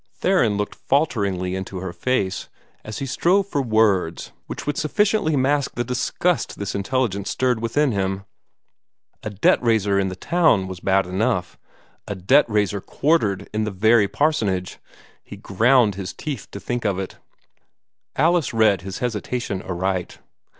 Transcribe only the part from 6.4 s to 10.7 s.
this intelligence stirred within him. A debt raiser in the town